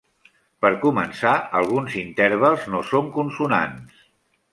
[0.65, 4.01] Per començar alguns intervals no són consonants.